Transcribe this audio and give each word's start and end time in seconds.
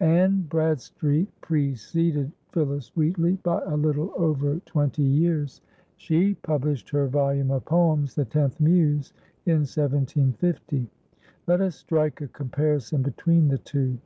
Anne 0.00 0.42
Bradstreet 0.50 1.28
preceded 1.42 2.32
Phillis 2.50 2.88
Wheatley 2.96 3.34
by 3.44 3.60
a 3.66 3.76
little 3.76 4.12
over 4.16 4.58
twenty 4.66 5.04
years. 5.04 5.60
She 5.96 6.34
published 6.34 6.88
her 6.90 7.06
volume 7.06 7.52
of 7.52 7.66
poems, 7.66 8.16
"The 8.16 8.24
Tenth 8.24 8.58
Muse," 8.58 9.12
in 9.44 9.58
1750. 9.58 10.90
Let 11.46 11.60
us 11.60 11.76
strike 11.76 12.20
a 12.20 12.26
comparison 12.26 13.02
between 13.02 13.46
the 13.46 13.58
two. 13.58 13.98